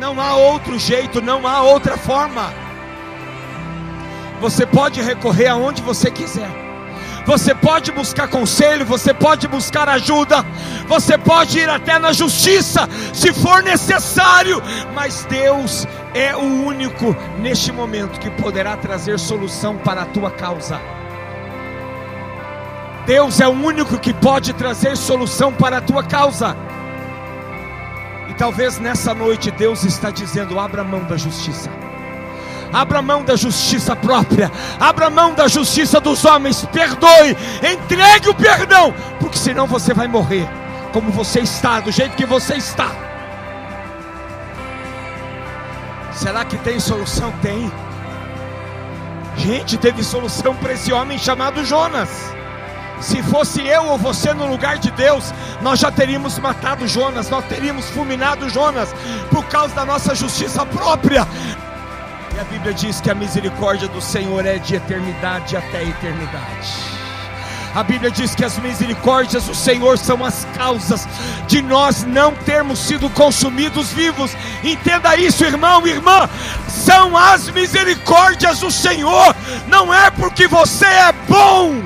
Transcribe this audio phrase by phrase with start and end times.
[0.00, 2.50] Não há outro jeito, não há outra forma.
[4.40, 6.50] Você pode recorrer aonde você quiser.
[7.26, 10.42] Você pode buscar conselho, você pode buscar ajuda,
[10.88, 14.62] você pode ir até na justiça, se for necessário,
[14.94, 20.80] mas Deus é o único neste momento que poderá trazer solução para a tua causa.
[23.04, 26.56] Deus é o único que pode trazer solução para a tua causa.
[28.40, 31.70] Talvez nessa noite Deus está dizendo: abra mão da justiça.
[32.72, 38.94] Abra mão da justiça própria, abra mão da justiça dos homens, perdoe, entregue o perdão,
[39.18, 40.48] porque senão você vai morrer
[40.90, 42.90] como você está, do jeito que você está.
[46.14, 47.30] Será que tem solução?
[47.42, 47.70] Tem.
[49.36, 52.39] Gente, teve solução para esse homem chamado Jonas.
[53.00, 55.32] Se fosse eu ou você no lugar de Deus,
[55.62, 58.94] nós já teríamos matado Jonas, nós teríamos fulminado Jonas,
[59.30, 61.26] por causa da nossa justiça própria.
[62.36, 67.00] E a Bíblia diz que a misericórdia do Senhor é de eternidade até eternidade.
[67.74, 71.06] A Bíblia diz que as misericórdias do Senhor são as causas
[71.46, 74.36] de nós não termos sido consumidos vivos.
[74.64, 76.28] Entenda isso, irmão, irmã.
[76.68, 79.34] São as misericórdias do Senhor.
[79.68, 81.80] Não é porque você é bom,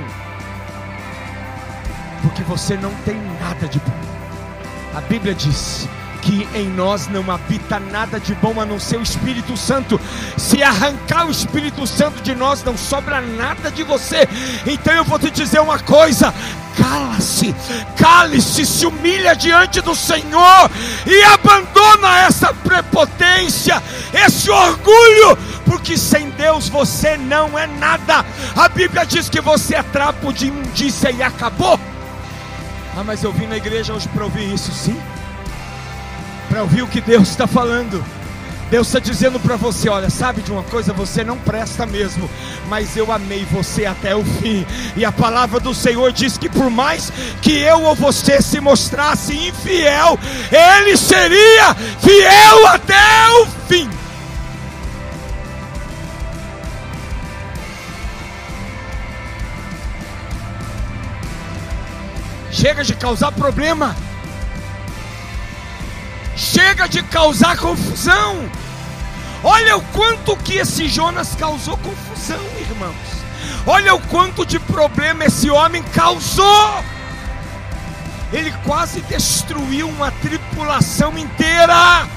[2.45, 3.93] você não tem nada de bom.
[4.95, 5.89] A Bíblia diz
[6.25, 10.01] que em nós não habita nada de bom a não ser o Espírito Santo.
[10.37, 14.27] Se arrancar o Espírito Santo de nós, não sobra nada de você.
[14.67, 16.33] Então eu vou te dizer uma coisa:
[16.77, 17.55] cala-se,
[17.97, 20.71] cale-se, se humilha diante do Senhor
[21.07, 28.25] e abandona essa prepotência, esse orgulho, porque sem Deus você não é nada.
[28.57, 31.79] A Bíblia diz que você é trapo de imundícia e acabou.
[32.97, 35.01] Ah, mas eu vim na igreja hoje para ouvir isso, sim
[36.55, 38.05] para ouvir o que Deus está falando.
[38.71, 40.93] Deus está dizendo para você: olha, sabe de uma coisa?
[40.93, 42.31] Você não presta mesmo,
[42.69, 44.65] mas eu amei você até o fim.
[44.97, 47.13] E a palavra do Senhor diz que por mais
[47.43, 50.17] que eu ou você se mostrasse infiel,
[50.53, 53.91] Ele seria fiel até o fim.
[62.65, 63.95] Chega de causar problema.
[66.35, 68.51] Chega de causar confusão.
[69.43, 72.97] Olha o quanto que esse Jonas causou confusão, irmãos.
[73.67, 76.83] Olha o quanto de problema esse homem causou.
[78.33, 82.09] Ele quase destruiu uma tripulação inteira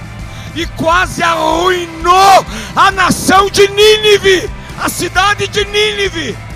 [0.56, 4.50] e quase arruinou a nação de Nínive,
[4.82, 6.47] a cidade de Nínive.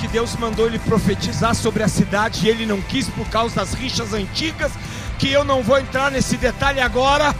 [0.00, 3.74] Porque Deus mandou ele profetizar sobre a cidade e ele não quis por causa das
[3.74, 4.72] rixas antigas,
[5.18, 7.36] que eu não vou entrar nesse detalhe agora.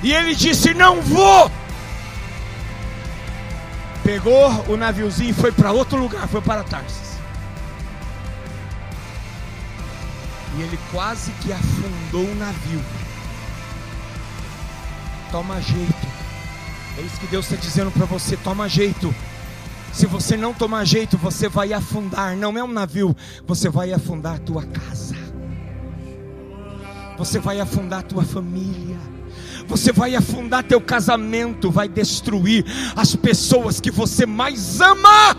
[0.00, 1.50] E ele disse: Não vou.
[4.04, 7.18] Pegou o naviozinho e foi para outro lugar, foi para Tarsis.
[10.56, 12.80] E ele quase que afundou o navio.
[15.32, 16.06] Toma jeito.
[16.96, 19.12] É isso que Deus está dizendo para você: toma jeito.
[19.94, 22.36] Se você não tomar jeito, você vai afundar.
[22.36, 23.14] Não é um navio,
[23.46, 25.14] você vai afundar a tua casa.
[27.16, 28.96] Você vai afundar a tua família.
[29.68, 32.64] Você vai afundar teu casamento, vai destruir
[32.96, 35.36] as pessoas que você mais ama.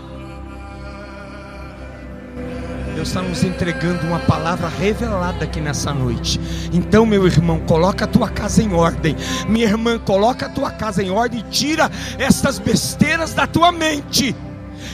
[2.94, 6.40] Deus está nos entregando uma palavra revelada aqui nessa noite.
[6.72, 9.14] Então, meu irmão, coloca a tua casa em ordem.
[9.46, 14.34] Minha irmã, coloca a tua casa em ordem e tira estas besteiras da tua mente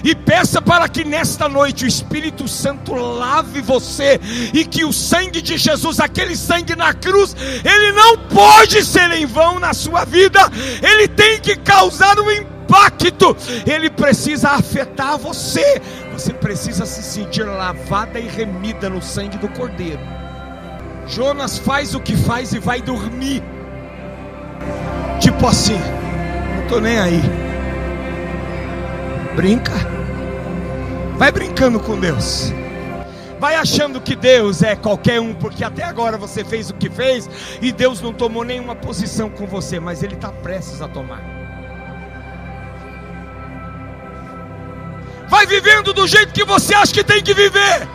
[0.04, 4.20] e peça para que nesta noite o Espírito Santo lave você
[4.52, 9.26] e que o sangue de Jesus, aquele sangue na cruz, ele não pode ser em
[9.26, 10.40] vão na sua vida,
[10.82, 13.36] ele tem que causar um impacto,
[13.66, 15.80] ele precisa afetar você,
[16.12, 20.00] você precisa se sentir lavada e remida no sangue do Cordeiro.
[21.06, 23.42] Jonas faz o que faz e vai dormir,
[25.20, 25.78] tipo assim,
[26.54, 27.41] não estou nem aí
[29.34, 29.72] Brinca.
[31.16, 32.52] Vai brincando com Deus.
[33.38, 37.28] Vai achando que Deus é qualquer um, porque até agora você fez o que fez
[37.60, 41.22] e Deus não tomou nenhuma posição com você, mas Ele está prestes a tomar.
[45.28, 47.88] Vai vivendo do jeito que você acha que tem que viver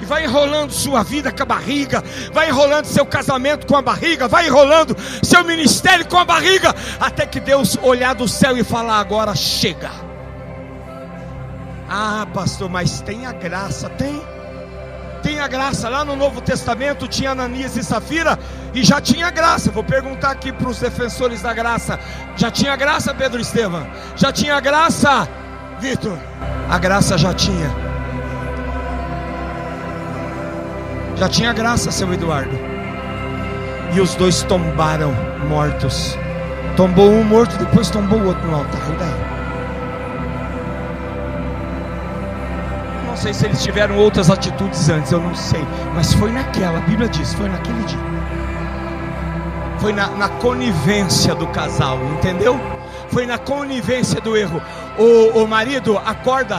[0.00, 2.02] e vai enrolando sua vida com a barriga,
[2.32, 7.26] vai enrolando seu casamento com a barriga, vai enrolando seu ministério com a barriga, até
[7.26, 9.90] que Deus olhar do céu e falar: agora chega.
[11.88, 14.20] Ah, pastor, mas tem a graça, tem.
[15.22, 15.88] tem a graça.
[15.88, 18.38] Lá no Novo Testamento tinha Ananias e Safira
[18.74, 19.70] e já tinha graça.
[19.70, 21.98] Vou perguntar aqui para os defensores da graça:
[22.36, 23.86] já tinha graça, Pedro Estevam?
[24.16, 25.26] Já tinha graça,
[25.80, 26.18] Vitor?
[26.68, 27.97] A graça já tinha.
[31.18, 32.56] Já tinha graça, seu Eduardo.
[33.92, 35.12] E os dois tombaram
[35.48, 36.16] mortos.
[36.76, 38.80] Tombou um morto, depois tombou o outro no altar.
[38.88, 39.28] E daí?
[43.08, 45.64] Não sei se eles tiveram outras atitudes antes, eu não sei.
[45.92, 47.98] Mas foi naquela, a Bíblia diz, foi naquele dia.
[49.80, 52.60] Foi na, na conivência do casal, entendeu?
[53.10, 54.62] Foi na conivência do erro.
[54.96, 56.58] O, o marido, acorda.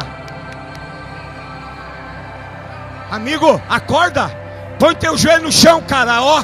[3.10, 4.49] Amigo, acorda.
[4.80, 6.44] Põe teu joelho no chão, cara, ó.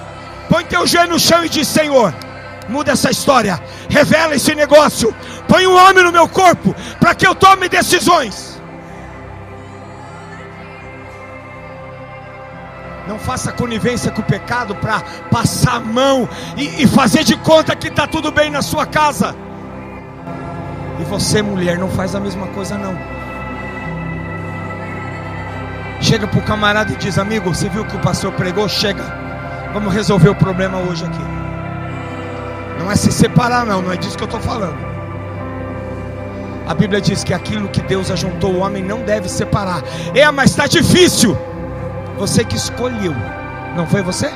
[0.49, 2.13] Põe teu joelho no chão e diz: Senhor,
[2.67, 3.59] muda essa história,
[3.89, 5.15] revela esse negócio,
[5.47, 8.61] põe um homem no meu corpo para que eu tome decisões.
[13.07, 14.99] Não faça conivência com o pecado para
[15.31, 16.27] passar a mão
[16.57, 19.35] e, e fazer de conta que está tudo bem na sua casa.
[20.99, 22.97] E você, mulher, não faz a mesma coisa, não.
[26.15, 28.69] Chega para o camarada e diz: Amigo, você viu que o pastor pregou?
[28.69, 29.03] Chega,
[29.73, 31.19] vamos resolver o problema hoje aqui.
[32.79, 34.77] Não é se separar, não, não é disso que eu estou falando.
[36.65, 39.83] A Bíblia diz que aquilo que Deus ajuntou, o homem não deve separar.
[40.13, 41.37] É, mas está difícil.
[42.17, 43.13] Você que escolheu,
[43.75, 44.31] não foi você?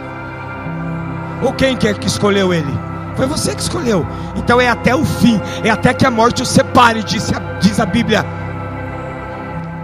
[1.41, 2.77] Ou quem quer que escolheu ele?
[3.15, 4.05] Foi você que escolheu.
[4.35, 7.79] Então é até o fim, é até que a morte o separe, diz a, diz
[7.79, 8.25] a Bíblia.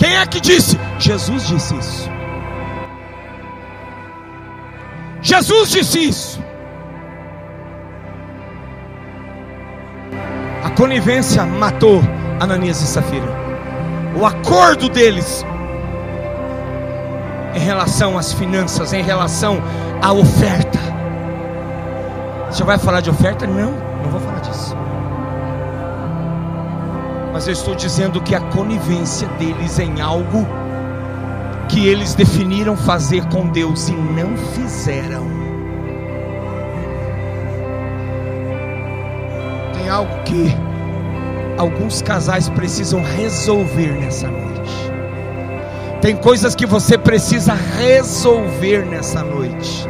[0.06, 0.80] Quem é que disse?
[1.00, 2.10] Jesus disse isso.
[5.20, 6.44] Jesus disse isso.
[10.64, 12.04] A conivência matou
[12.40, 13.28] Ananias e Safira.
[14.16, 15.44] O acordo deles
[17.56, 19.58] em relação às finanças, em relação
[20.04, 20.78] à oferta.
[22.52, 23.48] Você vai falar de oferta?
[23.48, 23.72] Não,
[24.04, 24.78] não vou falar disso.
[27.36, 30.48] Mas eu estou dizendo que a conivência deles em algo
[31.68, 35.28] que eles definiram fazer com Deus e não fizeram.
[39.74, 40.56] Tem algo que
[41.58, 44.94] alguns casais precisam resolver nessa noite.
[46.02, 49.86] Tem coisas que você precisa resolver nessa noite.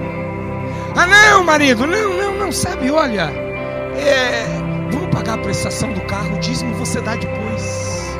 [0.95, 3.29] Ah, não, marido, não, não, não, sabe, olha,
[3.95, 4.54] é,
[5.25, 8.15] pagar a prestação do carro, dízimo você dá depois.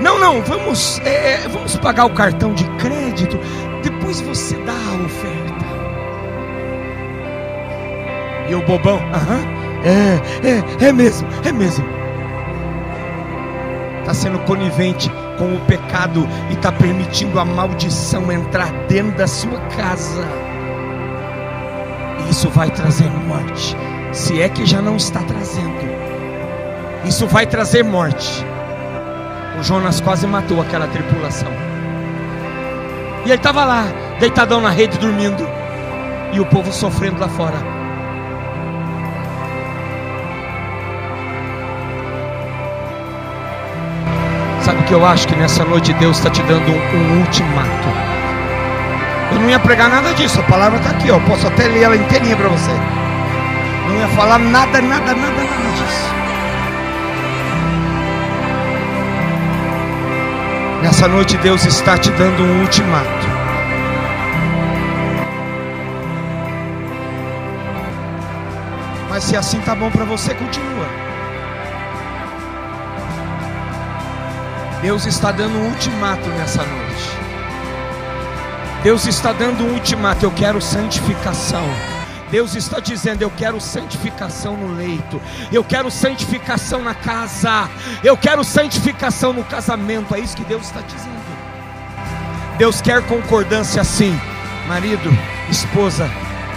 [0.00, 3.36] Não, não, vamos, é, é, vamos pagar o cartão de crédito,
[3.82, 5.66] depois você dá a oferta.
[8.48, 9.40] E o bobão, aham,
[9.84, 11.84] é, é, é mesmo, é mesmo.
[14.00, 19.58] Está sendo conivente com o pecado e está permitindo a maldição entrar dentro da sua
[19.76, 20.24] casa.
[22.30, 23.76] Isso vai trazer morte,
[24.12, 25.78] se é que já não está trazendo.
[27.04, 28.44] Isso vai trazer morte.
[29.58, 31.50] O Jonas quase matou aquela tripulação.
[33.24, 33.84] E ele estava lá,
[34.18, 35.46] deitadão na rede, dormindo.
[36.32, 37.56] E o povo sofrendo lá fora.
[44.62, 47.88] Sabe o que eu acho que nessa noite Deus está te dando um, um, ultimato.
[49.32, 51.16] Eu não ia pregar nada disso, a palavra está aqui, ó.
[51.16, 52.97] Eu posso até ler ela inteirinha para você.
[54.16, 56.08] Falar nada, nada, nada, nada disso.
[60.82, 63.26] Nessa noite Deus está te dando um ultimato.
[69.10, 70.86] Mas se assim tá bom para você, continua.
[74.80, 77.18] Deus está dando um ultimato nessa noite.
[78.82, 80.24] Deus está dando um ultimato.
[80.24, 81.64] Eu quero santificação.
[82.30, 85.20] Deus está dizendo: Eu quero santificação no leito,
[85.52, 87.68] eu quero santificação na casa,
[88.02, 90.14] eu quero santificação no casamento.
[90.14, 91.18] É isso que Deus está dizendo.
[92.58, 94.18] Deus quer concordância assim,
[94.66, 95.10] marido,
[95.48, 96.10] esposa.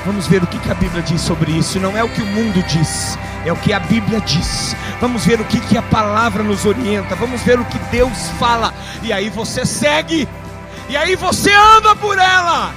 [0.03, 1.79] Vamos ver o que a Bíblia diz sobre isso.
[1.79, 4.75] Não é o que o mundo diz, é o que a Bíblia diz.
[4.99, 7.15] Vamos ver o que, que a palavra nos orienta.
[7.15, 8.73] Vamos ver o que Deus fala.
[9.03, 10.27] E aí você segue.
[10.89, 12.73] E aí você anda por ela.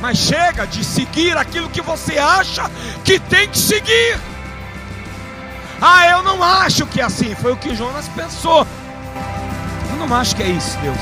[0.00, 2.70] Mas chega de seguir aquilo que você acha
[3.04, 4.18] que tem que seguir.
[5.80, 7.34] Ah, eu não acho que é assim.
[7.34, 8.66] Foi o que Jonas pensou.
[9.90, 10.96] Eu não acho que é isso, Deus.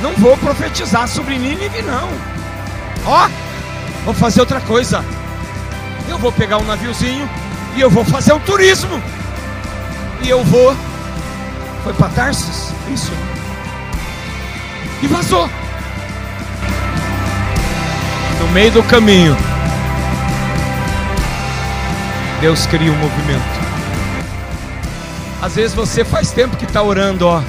[0.00, 2.08] Não vou profetizar sobre Nínive, não.
[3.06, 3.28] Ó,
[4.04, 5.04] vou fazer outra coisa
[6.08, 7.28] eu vou pegar um naviozinho
[7.76, 9.00] e eu vou fazer um turismo.
[10.22, 10.74] E eu vou.
[11.84, 12.72] Foi para Tarsis?
[12.92, 13.12] Isso.
[15.02, 15.48] E vazou.
[18.40, 19.36] No meio do caminho,
[22.40, 23.68] Deus cria um movimento.
[25.40, 27.42] Às vezes você faz tempo que está orando, ó.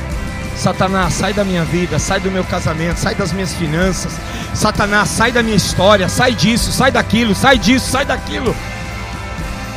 [0.55, 4.11] Satanás, sai da minha vida, sai do meu casamento, sai das minhas finanças.
[4.53, 8.55] Satanás, sai da minha história, sai disso, sai daquilo, sai disso, sai daquilo.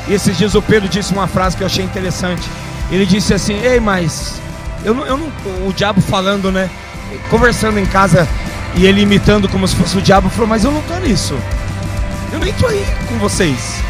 [0.08, 2.48] E esses dias o Pedro disse uma frase que eu achei interessante.
[2.90, 4.40] Ele disse assim: Ei, mas
[4.84, 5.32] eu não, eu não,
[5.68, 6.68] o diabo falando, né?
[7.30, 8.26] Conversando em casa
[8.74, 11.38] e ele imitando como se fosse o diabo, falou: Mas eu não estou nisso.
[12.32, 13.82] Eu nem estou aí com vocês.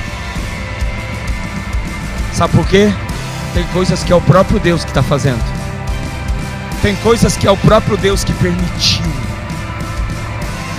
[2.35, 2.93] Sabe por quê?
[3.55, 5.43] Tem coisas que é o próprio Deus que está fazendo.
[6.81, 9.05] Tem coisas que é o próprio Deus que permitiu.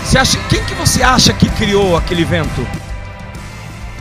[0.03, 2.67] Você acha, quem que você acha que criou aquele vento?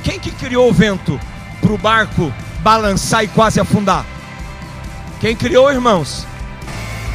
[0.03, 1.21] Quem que criou o vento
[1.61, 4.05] para o barco balançar e quase afundar?
[5.21, 6.27] Quem criou, irmãos?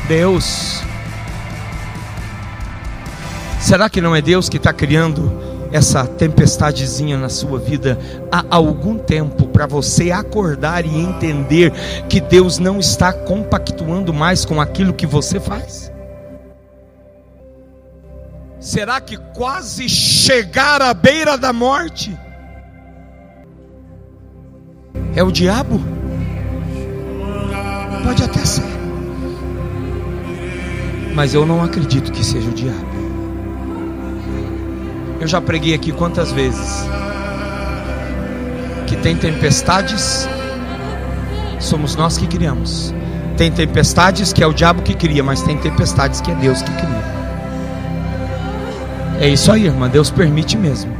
[0.08, 0.87] Deus.
[3.67, 5.29] Será que não é Deus que está criando
[5.74, 8.00] essa tempestadezinha na sua vida
[8.31, 11.74] há algum tempo para você acordar e entender
[12.07, 15.91] que Deus não está compactuando mais com aquilo que você faz?
[18.57, 22.17] Será que quase chegar à beira da morte
[25.13, 25.77] é o diabo?
[28.01, 28.63] Pode até ser,
[31.13, 32.87] mas eu não acredito que seja o diabo.
[35.19, 36.88] Eu já preguei aqui quantas vezes
[38.86, 40.27] que tem tempestades,
[41.59, 42.93] somos nós que criamos.
[43.36, 46.71] Tem tempestades que é o diabo que cria, mas tem tempestades que é Deus que
[46.71, 47.17] cria.
[49.19, 49.89] É isso aí, irmã.
[49.89, 50.95] Deus permite mesmo.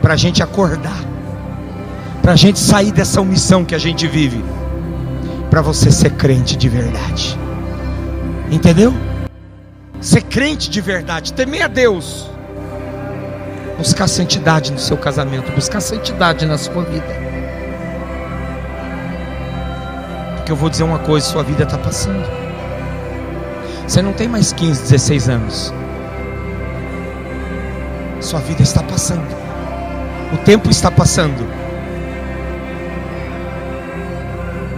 [0.00, 1.00] Para a gente acordar.
[2.20, 4.44] Para a gente sair dessa omissão que a gente vive.
[5.48, 7.38] Para você ser crente de verdade.
[8.50, 8.92] Entendeu?
[10.00, 11.32] Ser crente de verdade.
[11.32, 12.31] Temer a Deus
[13.82, 17.04] buscar santidade no seu casamento, buscar santidade na sua vida.
[20.36, 22.24] Porque eu vou dizer uma coisa: sua vida está passando.
[23.86, 25.74] Você não tem mais 15, 16 anos.
[28.20, 29.36] Sua vida está passando.
[30.32, 31.44] O tempo está passando.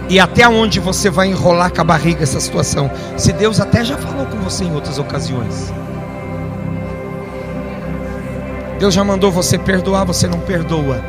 [0.09, 2.89] E até onde você vai enrolar com a barriga essa situação?
[3.17, 5.71] Se Deus até já falou com você em outras ocasiões.
[8.79, 11.01] Deus já mandou você perdoar, você não perdoa.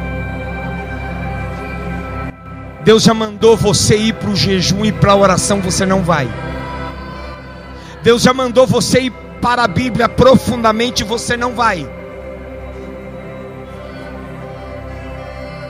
[2.85, 6.29] Deus já mandou você ir para o jejum e para a oração, você não vai.
[8.03, 11.85] Deus já mandou você ir para a Bíblia profundamente, você não vai.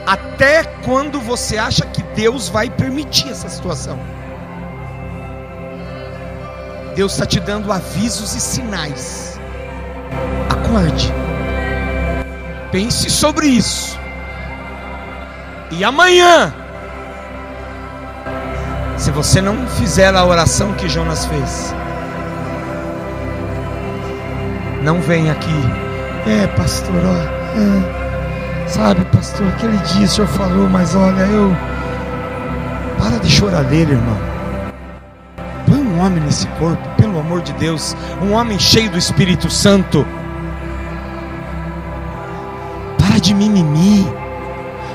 [0.07, 3.99] Até quando você acha que Deus vai permitir essa situação?
[6.95, 9.41] Deus está te dando avisos e sinais.
[10.51, 11.13] Acorde.
[12.77, 13.99] Pense sobre isso.
[15.71, 16.53] E amanhã,
[18.99, 21.75] se você não fizer a oração que Jonas fez,
[24.83, 25.59] não vem aqui.
[26.27, 27.17] É, pastor, ó,
[27.59, 31.57] é, sabe, pastor, aquele dia o senhor falou, mas olha, eu.
[32.99, 34.19] Para de choradeira, irmão.
[35.67, 37.97] Põe um homem nesse corpo, pelo amor de Deus.
[38.21, 40.07] Um homem cheio do Espírito Santo
[43.27, 44.07] de mimimi.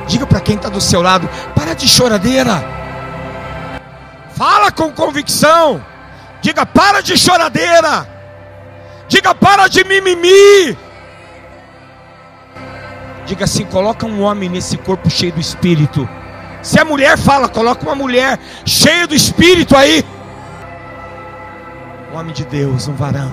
[0.08, 2.64] Diga para quem está do seu lado: para de choradeira.
[4.34, 5.84] Fala com convicção.
[6.42, 8.08] Diga: para de choradeira.
[9.08, 10.78] Diga: para de mimimi.
[13.26, 16.08] Diga assim: coloca um homem nesse corpo cheio do espírito.
[16.62, 20.06] Se a mulher fala, coloca uma mulher cheia do espírito aí.
[22.14, 23.32] Um homem de Deus, um varão.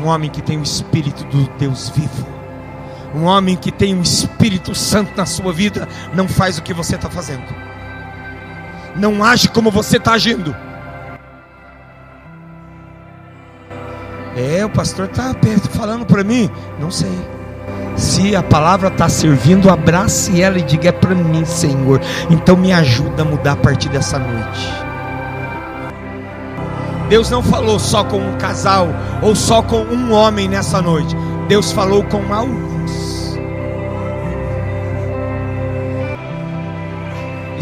[0.00, 2.41] Um homem que tem o espírito do Deus vivo.
[3.14, 6.96] Um homem que tem um Espírito Santo na sua vida não faz o que você
[6.96, 7.44] está fazendo,
[8.96, 10.54] não age como você está agindo.
[14.34, 15.34] É, o pastor está
[15.70, 16.50] falando para mim,
[16.80, 17.12] não sei.
[17.96, 22.00] Se a palavra está servindo, abrace ela e diga: é para mim, Senhor.
[22.30, 24.72] Então me ajuda a mudar a partir dessa noite.
[27.08, 28.88] Deus não falou só com um casal
[29.20, 31.14] ou só com um homem nessa noite.
[31.46, 32.71] Deus falou com alguns.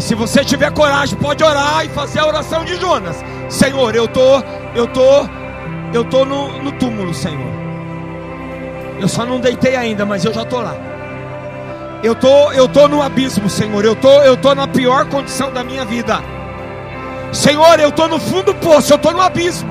[0.01, 3.23] Se você tiver coragem, pode orar e fazer a oração de Jonas.
[3.47, 4.41] Senhor, eu tô,
[4.73, 5.29] eu tô,
[5.93, 7.53] eu tô no, no túmulo, Senhor.
[8.99, 10.75] Eu só não deitei ainda, mas eu já tô lá.
[12.03, 13.85] Eu tô, eu tô no abismo, Senhor.
[13.85, 16.19] Eu tô, eu tô na pior condição da minha vida.
[17.31, 19.69] Senhor, eu tô no fundo do poço, eu tô no abismo.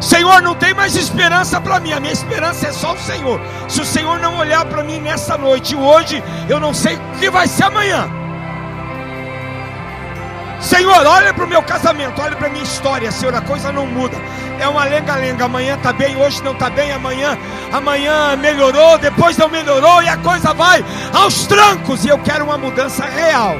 [0.00, 3.40] Senhor, não tem mais esperança para mim, a minha esperança é só o Senhor.
[3.68, 7.30] Se o Senhor não olhar para mim nessa noite, hoje, eu não sei o que
[7.30, 8.17] vai ser amanhã.
[10.60, 13.86] Senhor, olha para o meu casamento, olha para a minha história, Senhor, a coisa não
[13.86, 14.16] muda.
[14.58, 17.38] É uma lenga-lenga, amanhã está bem, hoje não está bem, amanhã,
[17.72, 22.58] amanhã melhorou, depois não melhorou e a coisa vai aos trancos e eu quero uma
[22.58, 23.56] mudança real.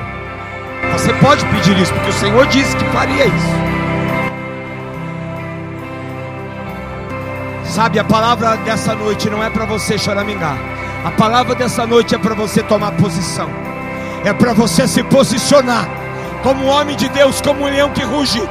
[0.92, 3.68] Você pode pedir isso, porque o Senhor disse que faria isso.
[7.64, 10.56] Sabe, a palavra dessa noite não é para você choramingar.
[11.04, 13.48] A palavra dessa noite é para você tomar posição.
[14.24, 15.86] É para você se posicionar
[16.42, 18.42] como homem de Deus, como um leão que ruge.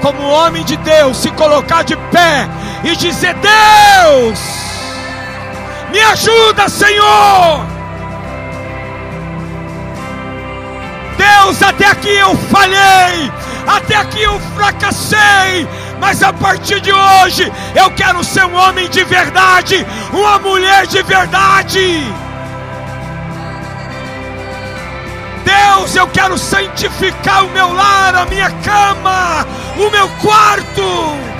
[0.00, 2.48] Como homem de Deus, se colocar de pé
[2.82, 4.38] e dizer: Deus,
[5.92, 7.66] me ajuda, Senhor.
[11.16, 13.30] Deus, até aqui eu falhei,
[13.66, 15.68] até aqui eu fracassei,
[16.00, 21.02] mas a partir de hoje eu quero ser um homem de verdade, uma mulher de
[21.02, 22.12] verdade.
[25.62, 31.31] Deus, eu quero santificar o meu lar, a minha cama, o meu quarto.